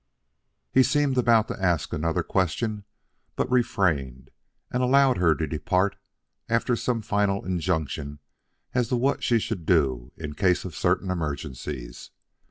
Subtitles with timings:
[0.71, 2.85] He seemed about to ask another question,
[3.35, 4.31] but refrained
[4.71, 5.95] and allowed her to depart
[6.49, 8.17] after some final injunction
[8.73, 12.09] as to what she should do in case of certain emergencies.